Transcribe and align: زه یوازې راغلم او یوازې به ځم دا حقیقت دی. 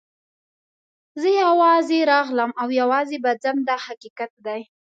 زه 1.21 1.29
یوازې 1.43 1.99
راغلم 2.11 2.51
او 2.61 2.67
یوازې 2.81 3.17
به 3.23 3.31
ځم 3.43 3.57
دا 3.69 3.75
حقیقت 3.85 4.31
دی. 4.45 4.61